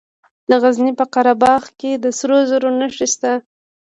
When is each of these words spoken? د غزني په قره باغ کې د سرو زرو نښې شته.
د 0.49 0.51
غزني 0.61 0.91
په 0.99 1.05
قره 1.13 1.33
باغ 1.41 1.63
کې 1.79 1.91
د 2.03 2.05
سرو 2.17 2.37
زرو 2.49 2.69
نښې 2.79 3.07
شته. 3.13 3.33